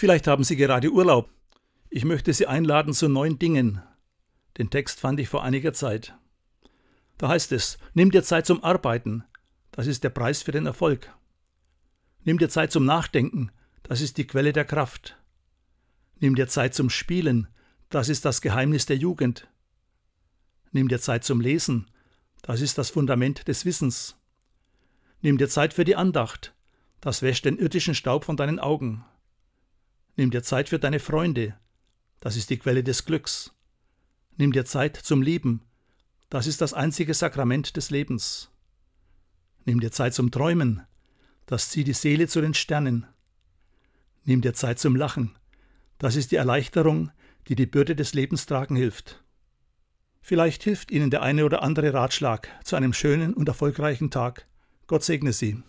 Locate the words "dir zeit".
8.10-8.46, 12.38-12.72, 16.34-16.74, 20.88-21.24, 25.36-25.74, 30.30-30.68, 34.52-34.98, 39.80-40.12, 44.42-44.78